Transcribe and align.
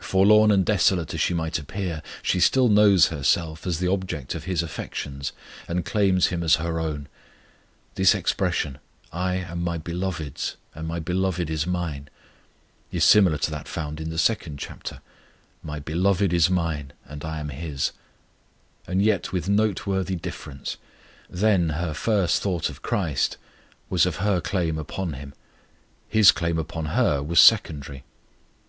Forlorn 0.00 0.50
and 0.50 0.66
desolate 0.66 1.14
as 1.14 1.20
she 1.20 1.32
might 1.32 1.56
appear 1.56 2.02
she 2.24 2.40
still 2.40 2.68
knows 2.68 3.06
herself 3.06 3.68
as 3.68 3.78
the 3.78 3.86
object 3.86 4.34
of 4.34 4.42
His 4.42 4.64
affections, 4.64 5.30
and 5.68 5.84
claims 5.84 6.26
Him 6.26 6.42
as 6.42 6.56
her 6.56 6.80
own. 6.80 7.06
This 7.94 8.12
expression, 8.12 8.78
"I 9.12 9.36
am 9.36 9.62
my 9.62 9.78
Beloved's, 9.78 10.56
and 10.74 10.88
my 10.88 10.98
Beloved 10.98 11.48
is 11.48 11.68
mine," 11.68 12.08
is 12.90 13.04
similar 13.04 13.38
to 13.38 13.50
that 13.52 13.68
found 13.68 14.00
in 14.00 14.10
the 14.10 14.18
second 14.18 14.56
chapter, 14.58 15.00
"My 15.62 15.78
Beloved 15.78 16.32
is 16.32 16.50
mine, 16.50 16.92
and 17.04 17.24
I 17.24 17.38
am 17.38 17.50
His"; 17.50 17.92
and 18.88 19.00
yet 19.00 19.30
with 19.32 19.48
noteworthy 19.48 20.16
difference. 20.16 20.78
Then 21.28 21.68
her 21.68 21.94
first 21.94 22.42
thought 22.42 22.70
of 22.70 22.82
CHRIST 22.82 23.36
was 23.88 24.04
of 24.04 24.16
her 24.16 24.40
claim 24.40 24.78
upon 24.78 25.12
Him: 25.12 25.32
His 26.08 26.32
claim 26.32 26.58
upon 26.58 26.86
her 26.86 27.22
was 27.22 27.38
secondary. 27.38 28.02